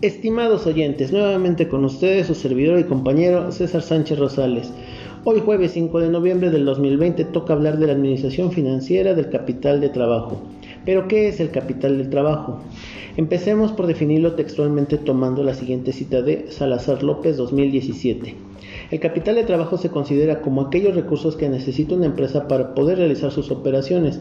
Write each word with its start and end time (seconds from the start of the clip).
Estimados 0.00 0.64
oyentes, 0.68 1.10
nuevamente 1.10 1.66
con 1.66 1.84
ustedes 1.84 2.28
su 2.28 2.36
servidor 2.36 2.78
y 2.78 2.84
compañero 2.84 3.50
César 3.50 3.82
Sánchez 3.82 4.16
Rosales. 4.20 4.72
Hoy 5.24 5.42
jueves 5.44 5.72
5 5.72 5.98
de 5.98 6.08
noviembre 6.08 6.50
del 6.50 6.66
2020 6.66 7.24
toca 7.24 7.54
hablar 7.54 7.78
de 7.78 7.88
la 7.88 7.94
administración 7.94 8.52
financiera 8.52 9.14
del 9.14 9.28
capital 9.28 9.80
de 9.80 9.88
trabajo. 9.88 10.40
Pero 10.84 11.08
¿qué 11.08 11.26
es 11.26 11.40
el 11.40 11.50
capital 11.50 11.98
del 11.98 12.10
trabajo? 12.10 12.60
Empecemos 13.16 13.72
por 13.72 13.88
definirlo 13.88 14.34
textualmente 14.34 14.98
tomando 14.98 15.42
la 15.42 15.54
siguiente 15.54 15.92
cita 15.92 16.22
de 16.22 16.46
Salazar 16.52 17.02
López 17.02 17.36
2017. 17.36 18.36
El 18.92 19.00
capital 19.00 19.34
de 19.34 19.42
trabajo 19.42 19.78
se 19.78 19.88
considera 19.88 20.42
como 20.42 20.60
aquellos 20.60 20.94
recursos 20.94 21.34
que 21.34 21.48
necesita 21.48 21.96
una 21.96 22.06
empresa 22.06 22.46
para 22.46 22.72
poder 22.74 22.98
realizar 22.98 23.32
sus 23.32 23.50
operaciones 23.50 24.20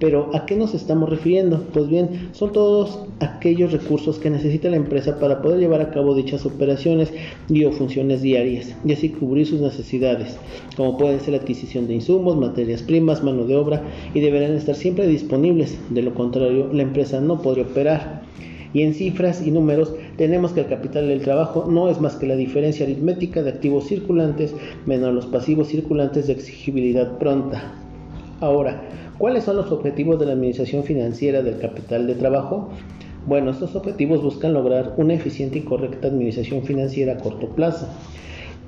pero 0.00 0.30
¿a 0.34 0.46
qué 0.46 0.56
nos 0.56 0.74
estamos 0.74 1.08
refiriendo? 1.08 1.64
Pues 1.72 1.88
bien, 1.88 2.30
son 2.32 2.52
todos 2.52 3.00
aquellos 3.20 3.72
recursos 3.72 4.18
que 4.18 4.30
necesita 4.30 4.68
la 4.70 4.76
empresa 4.76 5.18
para 5.18 5.42
poder 5.42 5.60
llevar 5.60 5.80
a 5.80 5.90
cabo 5.90 6.14
dichas 6.14 6.46
operaciones 6.46 7.12
y 7.48 7.64
o 7.64 7.72
funciones 7.72 8.22
diarias 8.22 8.74
y 8.84 8.92
así 8.92 9.08
cubrir 9.10 9.46
sus 9.46 9.60
necesidades, 9.60 10.36
como 10.76 10.96
pueden 10.96 11.20
ser 11.20 11.30
la 11.34 11.40
adquisición 11.40 11.88
de 11.88 11.94
insumos, 11.94 12.36
materias 12.36 12.82
primas, 12.82 13.22
mano 13.22 13.44
de 13.44 13.56
obra 13.56 13.82
y 14.14 14.20
deberán 14.20 14.52
estar 14.52 14.74
siempre 14.74 15.06
disponibles, 15.06 15.78
de 15.90 16.02
lo 16.02 16.14
contrario 16.14 16.72
la 16.72 16.82
empresa 16.82 17.20
no 17.20 17.42
podría 17.42 17.64
operar. 17.64 18.22
Y 18.74 18.82
en 18.82 18.92
cifras 18.92 19.44
y 19.46 19.50
números 19.50 19.94
tenemos 20.18 20.52
que 20.52 20.60
el 20.60 20.66
capital 20.66 21.08
del 21.08 21.22
trabajo 21.22 21.66
no 21.70 21.88
es 21.88 22.00
más 22.00 22.16
que 22.16 22.26
la 22.26 22.36
diferencia 22.36 22.84
aritmética 22.84 23.42
de 23.42 23.50
activos 23.50 23.86
circulantes 23.86 24.54
menos 24.84 25.14
los 25.14 25.26
pasivos 25.26 25.68
circulantes 25.68 26.26
de 26.26 26.34
exigibilidad 26.34 27.16
pronta. 27.18 27.87
Ahora, 28.40 28.82
¿Cuáles 29.18 29.42
son 29.42 29.56
los 29.56 29.72
objetivos 29.72 30.20
de 30.20 30.26
la 30.26 30.34
administración 30.34 30.84
financiera 30.84 31.42
del 31.42 31.58
capital 31.58 32.06
de 32.06 32.14
trabajo? 32.14 32.68
Bueno, 33.26 33.50
estos 33.50 33.74
objetivos 33.74 34.22
buscan 34.22 34.52
lograr 34.52 34.94
una 34.96 35.14
eficiente 35.14 35.58
y 35.58 35.62
correcta 35.62 36.06
administración 36.06 36.62
financiera 36.62 37.14
a 37.14 37.16
corto 37.16 37.48
plazo. 37.48 37.88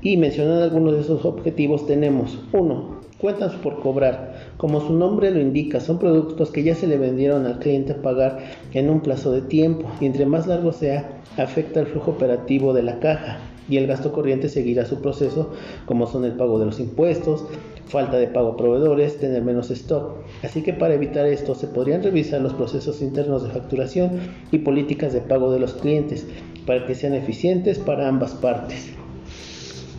Y 0.00 0.16
mencionando 0.16 0.64
algunos 0.64 0.94
de 0.94 1.02
esos 1.02 1.24
objetivos 1.24 1.86
tenemos 1.86 2.40
1. 2.52 3.02
Cuentas 3.18 3.54
por 3.54 3.78
cobrar. 3.78 4.34
Como 4.56 4.80
su 4.80 4.94
nombre 4.94 5.30
lo 5.30 5.40
indica, 5.40 5.78
son 5.78 6.00
productos 6.00 6.50
que 6.50 6.64
ya 6.64 6.74
se 6.74 6.88
le 6.88 6.98
vendieron 6.98 7.46
al 7.46 7.60
cliente 7.60 7.92
a 7.92 8.02
pagar 8.02 8.40
en 8.72 8.90
un 8.90 9.00
plazo 9.00 9.30
de 9.30 9.42
tiempo 9.42 9.88
y 10.00 10.06
entre 10.06 10.26
más 10.26 10.48
largo 10.48 10.72
sea, 10.72 11.20
afecta 11.36 11.78
el 11.78 11.86
flujo 11.86 12.10
operativo 12.10 12.72
de 12.72 12.82
la 12.82 12.98
caja 12.98 13.38
y 13.68 13.76
el 13.76 13.86
gasto 13.86 14.12
corriente 14.12 14.48
seguirá 14.48 14.84
su 14.86 15.00
proceso 15.00 15.50
como 15.86 16.08
son 16.08 16.24
el 16.24 16.32
pago 16.32 16.58
de 16.58 16.66
los 16.66 16.80
impuestos, 16.80 17.46
falta 17.86 18.18
de 18.18 18.26
pago 18.26 18.50
a 18.50 18.56
proveedores, 18.56 19.18
tener 19.18 19.42
menos 19.42 19.70
stock. 19.70 20.16
Así 20.42 20.62
que 20.62 20.72
para 20.72 20.94
evitar 20.94 21.26
esto 21.26 21.54
se 21.54 21.66
podrían 21.66 22.02
revisar 22.02 22.40
los 22.40 22.54
procesos 22.54 23.02
internos 23.02 23.42
de 23.42 23.50
facturación 23.50 24.12
y 24.50 24.58
políticas 24.58 25.12
de 25.12 25.20
pago 25.20 25.52
de 25.52 25.60
los 25.60 25.74
clientes 25.74 26.26
para 26.66 26.86
que 26.86 26.94
sean 26.94 27.14
eficientes 27.14 27.78
para 27.78 28.08
ambas 28.08 28.32
partes. 28.32 28.92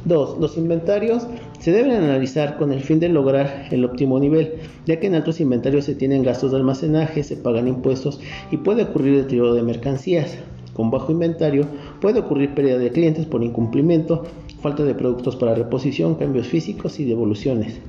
2. 0.06 0.40
Los 0.40 0.58
inventarios 0.58 1.28
se 1.60 1.72
deben 1.72 1.94
analizar 1.94 2.58
con 2.58 2.74
el 2.74 2.82
fin 2.82 3.00
de 3.00 3.10
lograr 3.10 3.68
el 3.72 3.86
óptimo 3.86 4.20
nivel, 4.20 4.56
ya 4.86 5.00
que 5.00 5.08
en 5.08 5.16
altos 5.16 5.40
inventarios 5.40 5.86
se 5.86 5.96
tienen 5.96 6.24
gastos 6.24 6.52
de 6.52 6.58
almacenaje, 6.58 7.24
se 7.24 7.38
pagan 7.38 7.68
impuestos 7.68 8.20
y 8.52 8.58
puede 8.58 8.84
ocurrir 8.84 9.16
deterioro 9.16 9.54
de 9.54 9.64
mercancías. 9.64 10.38
Con 10.74 10.90
bajo 10.90 11.12
inventario 11.12 11.66
puede 12.02 12.20
ocurrir 12.20 12.54
pérdida 12.56 12.78
de 12.78 12.92
clientes 12.92 13.26
por 13.26 13.44
incumplimiento, 13.44 14.24
falta 14.62 14.84
de 14.84 14.96
productos 14.96 15.36
para 15.36 15.56
reposición, 15.56 16.16
cambios 16.16 16.48
físicos 16.48 17.00
y 17.00 17.06
devoluciones. 17.06 17.80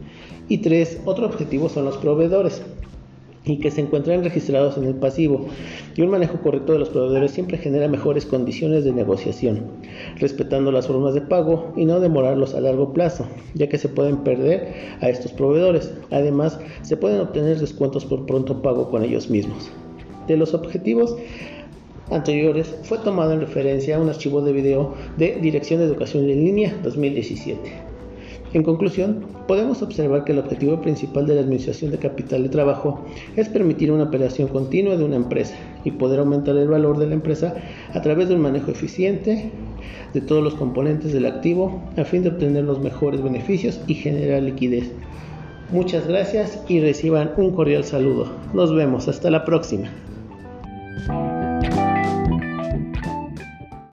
Y 0.49 0.59
tres, 0.59 1.01
otro 1.07 1.27
objetivo 1.27 1.69
son 1.69 1.87
los 1.87 1.97
proveedores 1.97 2.63
y 3.47 3.59
que 3.59 3.71
se 3.71 3.83
encuentran 3.83 4.25
registrados 4.25 4.77
en 4.79 4.85
el 4.85 4.95
pasivo. 4.95 5.47
Y 5.97 6.03
un 6.03 6.11
manejo 6.11 6.41
correcto 6.41 6.73
de 6.73 6.79
los 6.79 6.89
proveedores 6.89 7.31
siempre 7.31 7.59
genera 7.59 7.89
mejores 7.89 8.27
condiciones 8.27 8.85
de 8.85 8.93
negociación, 8.93 9.63
respetando 10.17 10.73
las 10.73 10.87
formas 10.87 11.15
de 11.15 11.21
pago 11.21 11.73
y 11.77 11.85
no 11.85 12.01
demorarlos 12.01 12.55
a 12.55 12.61
largo 12.61 12.93
plazo, 12.93 13.27
ya 13.55 13.69
que 13.69 13.79
se 13.79 13.89
pueden 13.89 14.19
perder 14.19 14.73
a 15.01 15.09
estos 15.09 15.33
proveedores. 15.33 15.93
Además, 16.11 16.59
se 16.83 16.97
pueden 16.97 17.21
obtener 17.21 17.59
descuentos 17.59 18.05
por 18.05 18.27
pronto 18.27 18.63
pago 18.63 18.91
con 18.91 19.03
ellos 19.03 19.31
mismos. 19.31 19.71
De 20.27 20.37
los 20.39 20.55
objetivos 20.55 21.17
anteriores 22.11 22.75
fue 22.83 22.99
tomado 22.99 23.33
en 23.33 23.41
referencia 23.41 23.97
a 23.97 24.01
un 24.01 24.09
archivo 24.09 24.43
de 24.43 24.53
video 24.53 24.95
de 25.17 25.39
Dirección 25.41 25.81
de 25.81 25.87
Educación 25.87 26.29
en 26.29 26.45
Línea 26.45 26.77
2017. 26.83 27.95
En 28.55 28.63
conclusión, 28.63 29.27
podemos 29.49 29.83
observar 29.83 30.25
que 30.25 30.31
el 30.31 30.39
objetivo 30.39 30.81
principal 30.81 31.27
de 31.27 31.35
la 31.35 31.41
Administración 31.41 31.91
de 31.91 31.99
Capital 31.99 32.45
de 32.45 32.49
Trabajo 32.49 33.05
es 33.35 33.49
permitir 33.49 33.91
una 33.91 34.05
operación 34.05 34.47
continua 34.47 34.97
de 34.97 35.05
una 35.05 35.17
empresa 35.17 35.57
y 35.83 35.91
poder 35.91 36.21
aumentar 36.21 36.57
el 36.57 36.69
valor 36.69 36.99
de 36.99 37.09
la 37.09 37.15
empresa 37.15 37.57
a 37.93 38.01
través 38.01 38.29
de 38.29 38.37
un 38.37 38.43
manejo 38.43 38.71
eficiente 38.71 39.51
de 40.13 40.21
todos 40.21 40.45
los 40.45 40.55
componentes 40.55 41.13
del 41.13 41.27
activo 41.27 41.83
a 41.97 42.05
fin 42.05 42.23
de 42.23 42.29
obtener 42.29 42.63
los 42.63 42.79
mejores 42.79 43.23
beneficios 43.23 43.81
y 43.89 43.95
generar 43.95 44.43
liquidez. 44.45 44.89
Muchas 45.73 46.07
gracias 46.07 46.63
y 46.69 46.81
reciban 46.81 47.33
un 47.37 47.51
cordial 47.51 47.83
saludo. 47.83 48.29
Nos 48.53 48.73
vemos, 48.73 49.09
hasta 49.09 49.31
la 49.31 49.45
próxima. 49.45 49.91